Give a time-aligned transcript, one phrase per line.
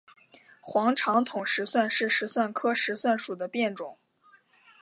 [0.59, 3.99] 黄长筒石蒜是石蒜科石蒜属的变种。